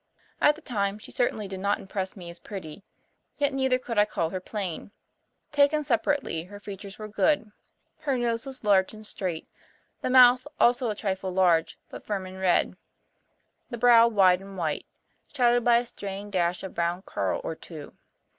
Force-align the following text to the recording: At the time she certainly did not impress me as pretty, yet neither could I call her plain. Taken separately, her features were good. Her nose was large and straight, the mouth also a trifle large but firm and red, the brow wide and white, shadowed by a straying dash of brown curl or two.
At 0.41 0.55
the 0.55 0.61
time 0.63 0.97
she 0.97 1.11
certainly 1.11 1.47
did 1.47 1.59
not 1.59 1.77
impress 1.77 2.17
me 2.17 2.31
as 2.31 2.39
pretty, 2.39 2.81
yet 3.37 3.53
neither 3.53 3.77
could 3.77 3.99
I 3.99 4.05
call 4.05 4.31
her 4.31 4.39
plain. 4.39 4.89
Taken 5.51 5.83
separately, 5.83 6.45
her 6.45 6.59
features 6.59 6.97
were 6.97 7.07
good. 7.07 7.51
Her 7.99 8.17
nose 8.17 8.47
was 8.47 8.63
large 8.63 8.95
and 8.95 9.05
straight, 9.05 9.47
the 10.01 10.09
mouth 10.09 10.47
also 10.59 10.89
a 10.89 10.95
trifle 10.95 11.29
large 11.29 11.77
but 11.91 12.03
firm 12.03 12.25
and 12.25 12.39
red, 12.39 12.77
the 13.69 13.77
brow 13.77 14.07
wide 14.07 14.41
and 14.41 14.57
white, 14.57 14.87
shadowed 15.31 15.63
by 15.63 15.77
a 15.77 15.85
straying 15.85 16.31
dash 16.31 16.63
of 16.63 16.73
brown 16.73 17.03
curl 17.03 17.39
or 17.43 17.53
two. 17.53 17.93